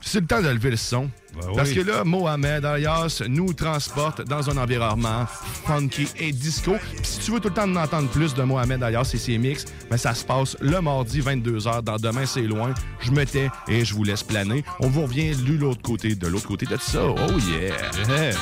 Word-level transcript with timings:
C'est 0.00 0.20
le 0.20 0.26
temps 0.26 0.40
de 0.40 0.48
lever 0.48 0.70
le 0.70 0.76
son. 0.76 1.10
Parce 1.54 1.70
oui. 1.70 1.76
que 1.76 1.80
là, 1.82 2.04
Mohamed 2.04 2.64
Alias 2.64 3.22
nous 3.28 3.52
transporte 3.52 4.22
dans 4.22 4.48
un 4.50 4.56
environnement 4.56 5.26
funky 5.66 6.08
et 6.18 6.32
disco. 6.32 6.76
Puis 6.96 7.00
si 7.02 7.18
tu 7.20 7.30
veux 7.32 7.40
tout 7.40 7.48
le 7.48 7.54
temps 7.54 7.68
en 7.68 7.76
entendre 7.76 8.08
plus 8.08 8.34
de 8.34 8.42
Mohamed 8.42 8.82
Alias 8.82 9.10
et 9.14 9.18
ses 9.18 9.38
mix, 9.38 9.64
ben 9.90 9.96
ça 9.96 10.14
se 10.14 10.24
passe 10.24 10.56
le 10.60 10.80
mardi 10.80 11.20
22h 11.20 11.82
dans 11.82 11.96
Demain 11.96 12.26
c'est 12.26 12.42
loin. 12.42 12.72
Je 13.00 13.10
me 13.10 13.24
tais 13.24 13.50
et 13.68 13.84
je 13.84 13.94
vous 13.94 14.04
laisse 14.04 14.22
planer. 14.22 14.64
On 14.80 14.88
vous 14.88 15.02
revient 15.02 15.34
de 15.36 15.58
l'autre 15.58 15.82
côté, 15.82 16.14
de 16.14 16.26
l'autre 16.26 16.46
côté 16.46 16.66
de 16.66 16.76
ça. 16.76 17.02
Oh 17.04 17.38
yeah! 17.50 18.32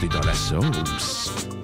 T'es 0.00 0.08
dans 0.08 0.20
la 0.20 0.34
sauce. 0.34 1.55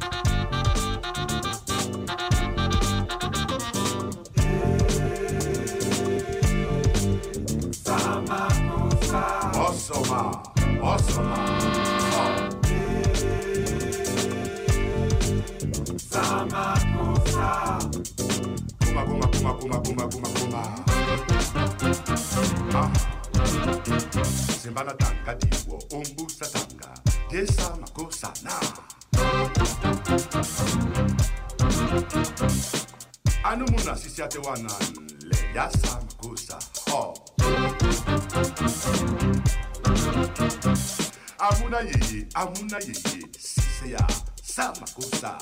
Simbana 24.82 24.98
tanga 24.98 25.34
diwo, 25.34 25.78
umbusa 25.92 26.46
tanga. 26.46 26.94
Desa 27.30 27.76
makosa 27.80 28.32
na. 28.42 28.52
Anu 33.44 33.66
muna 33.70 33.96
sisi 33.96 34.22
ate 34.22 34.38
wana 34.38 34.70
le 35.22 35.36
yasa 35.54 36.00
makosa. 36.02 36.58
Oh. 36.92 37.14
Amuna 41.38 41.78
yeye, 41.80 42.26
amuna 42.34 42.78
yeye, 42.78 43.28
sisi 43.38 43.92
ya 43.92 44.06
sama 44.42 44.86
kosa. 44.94 45.38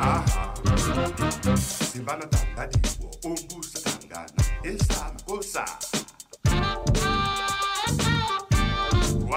Aha. 0.00 0.54
Simbana 1.92 2.26
tanga 2.26 2.66
diwo, 2.66 3.10
umbusa 3.24 3.78
tangana, 3.80 4.42
esa 4.64 5.12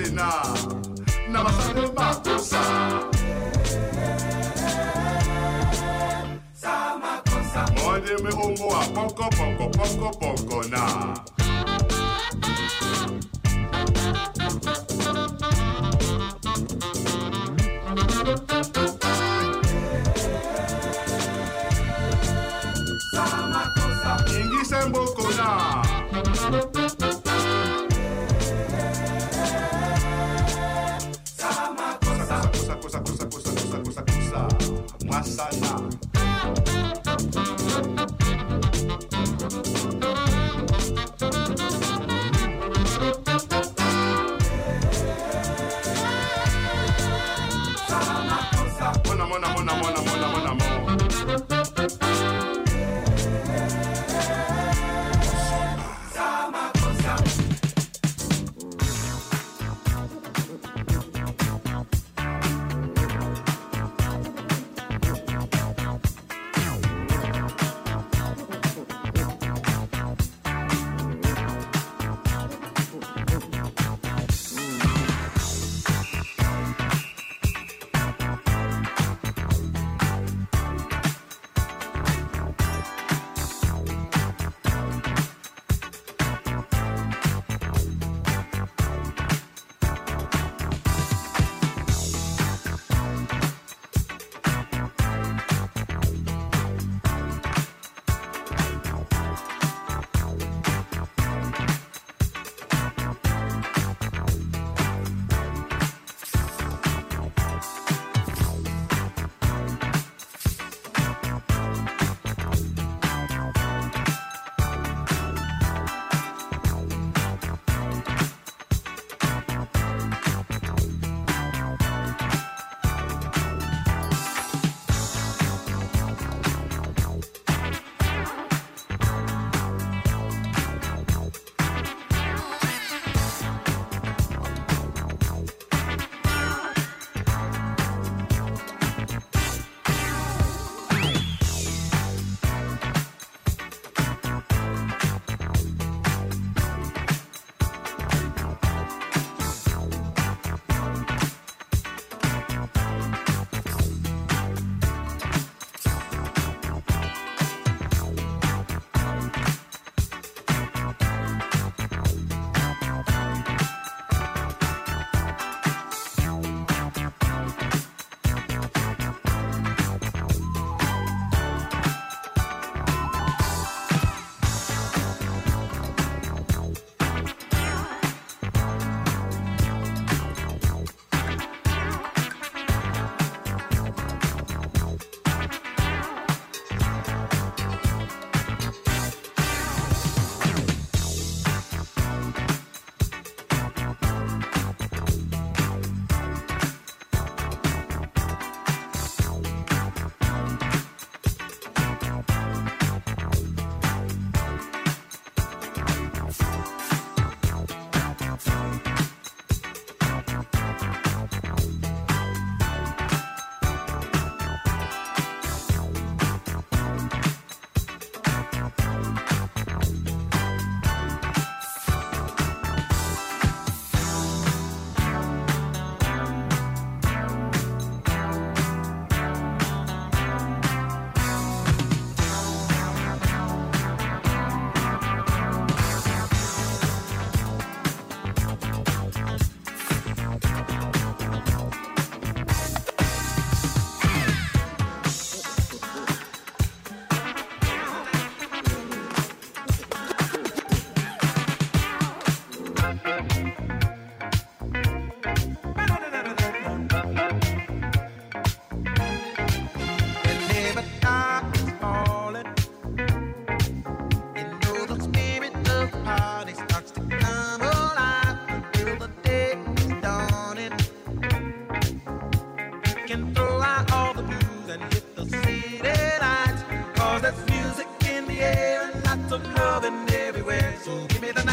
ate 0.00 0.10
na, 0.12 1.42
masane 1.44 1.86
makosa. 1.96 2.60
Morde 7.82 8.22
me 8.22 8.30
homo 8.32 8.74
a 8.74 8.84
poco, 8.94 9.28
poco, 9.30 9.70
poco, 9.70 10.10
poco 10.18 10.68
na. 10.68 11.14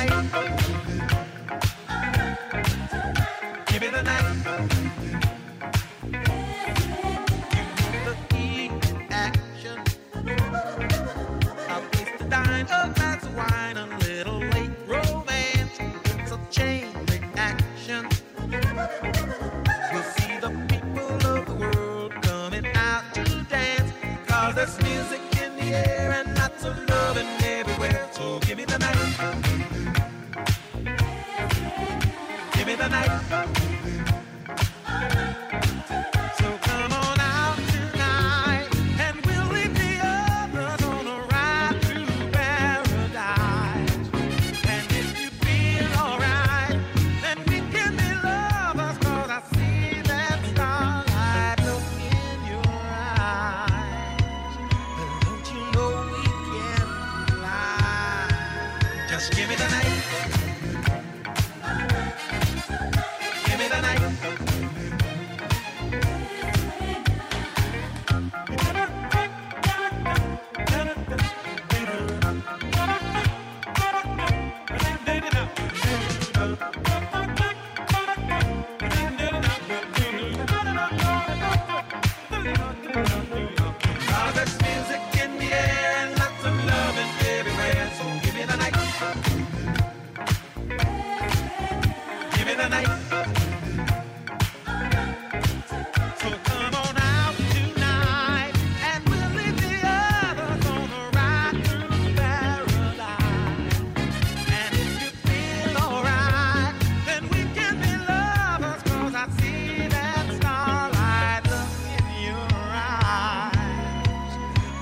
Night. 0.05 0.66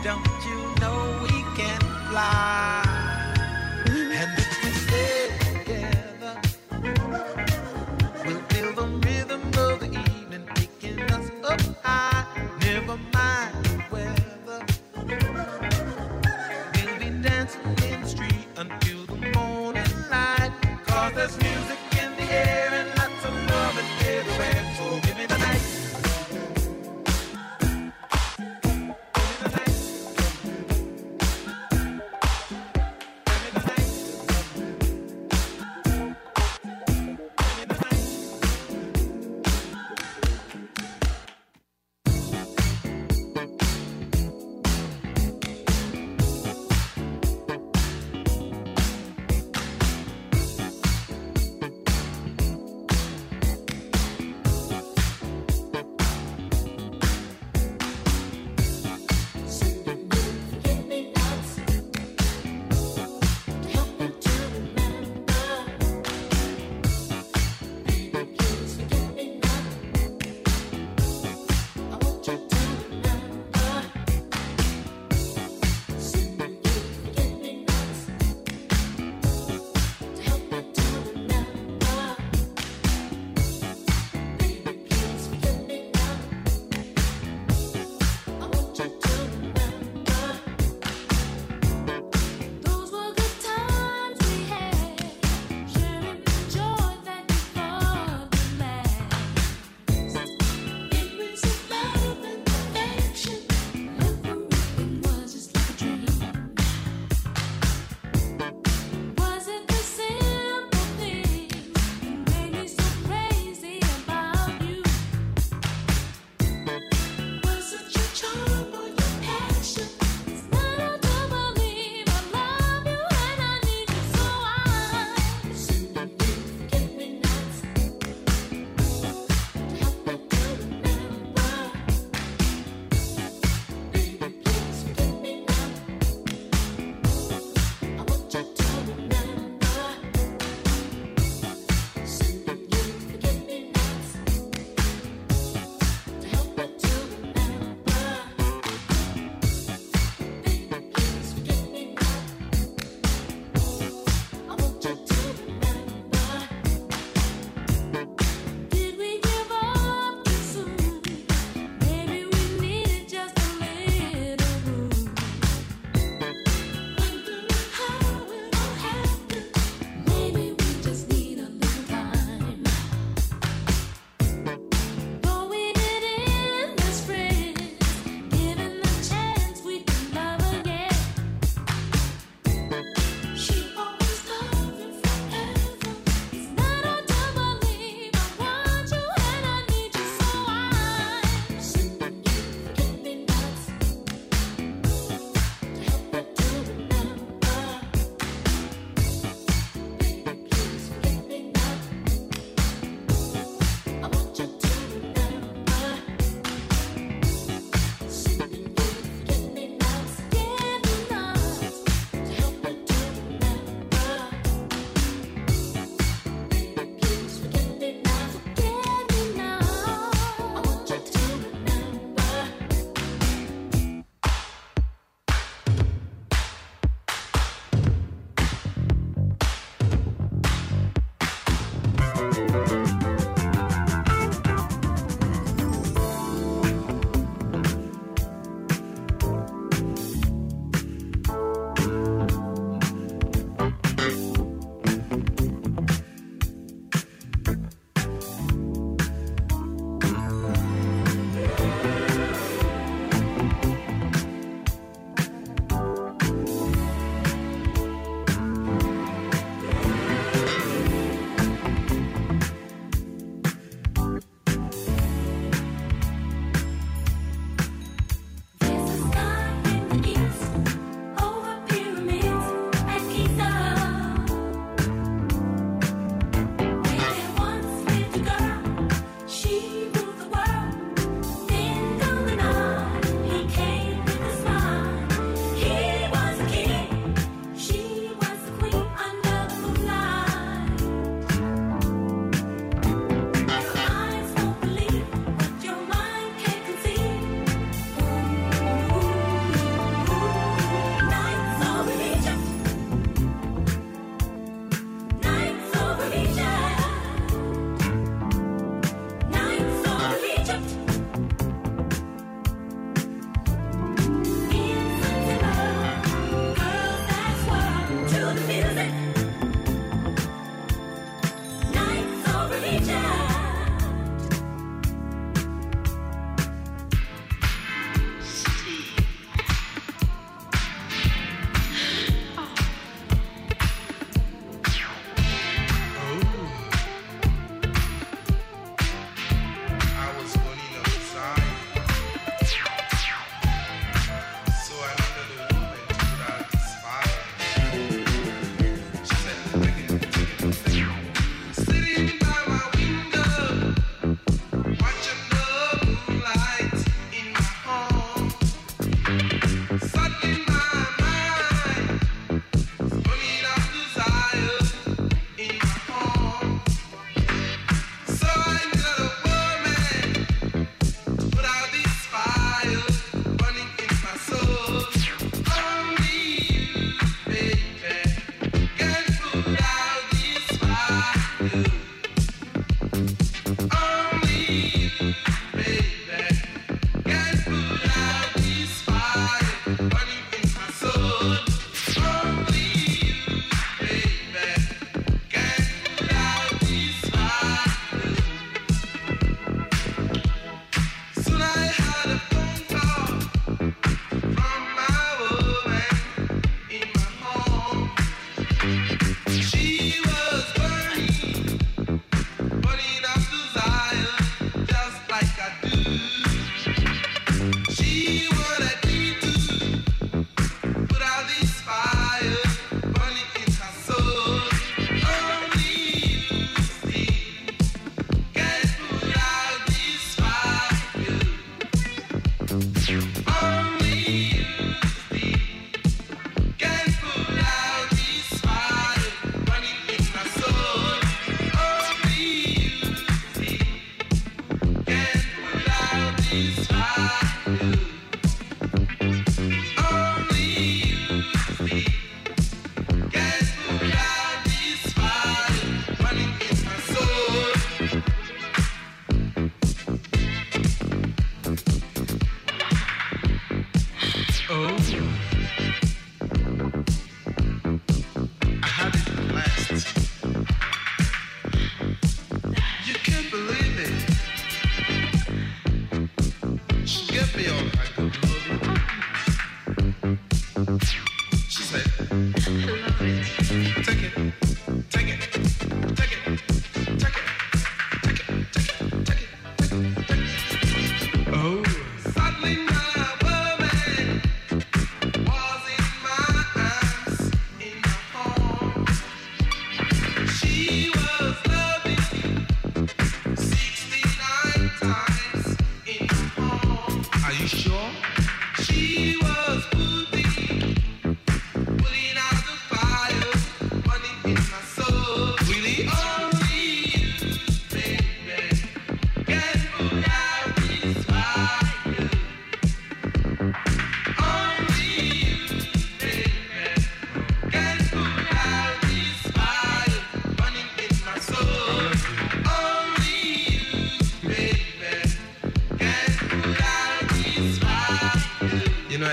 Don't 0.06 0.46
you 0.46 0.60
know 0.80 1.18
we 1.24 1.42
can 1.58 1.80
fly? 2.12 2.65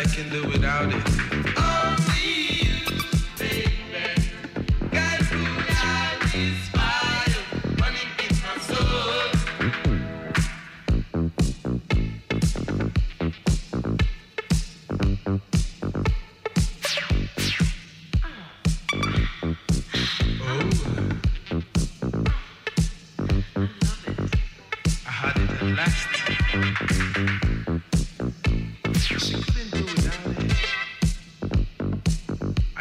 I 0.02 0.04
can 0.06 0.28
do 0.30 0.42
without 0.48 0.92
it. 0.92 1.21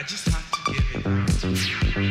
I 0.01 0.03
just 0.03 0.27
have 0.29 0.49
to 0.49 0.71
give 0.73 0.95
it 0.95 1.05
out 1.05 2.10